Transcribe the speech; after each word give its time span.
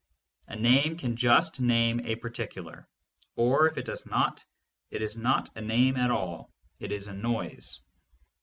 A 0.47 0.55
name 0.55 0.97
can 0.97 1.15
just 1.15 1.59
name 1.59 1.99
a 1.99 2.15
particular, 2.15 2.87
or, 3.35 3.67
if 3.67 3.77
it 3.77 3.85
does 3.85 4.03
not, 4.07 4.43
it 4.89 5.03
is 5.03 5.15
not 5.15 5.51
a 5.55 5.61
name 5.61 5.95
at 5.95 6.09
all, 6.09 6.51
it 6.79 6.91
is 6.91 7.07
a 7.07 7.13
noise. 7.13 7.79